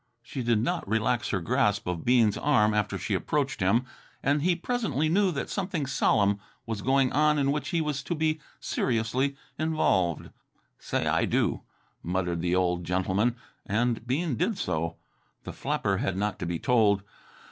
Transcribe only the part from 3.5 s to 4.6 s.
him, and he